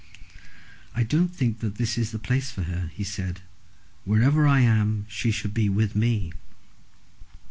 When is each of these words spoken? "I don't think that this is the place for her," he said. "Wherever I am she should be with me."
"I 0.95 1.03
don't 1.03 1.27
think 1.27 1.59
that 1.59 1.75
this 1.75 1.95
is 1.95 2.09
the 2.09 2.17
place 2.17 2.49
for 2.49 2.63
her," 2.63 2.89
he 2.95 3.03
said. 3.03 3.41
"Wherever 4.03 4.47
I 4.47 4.61
am 4.61 5.05
she 5.07 5.29
should 5.29 5.53
be 5.53 5.69
with 5.69 5.95
me." 5.95 6.33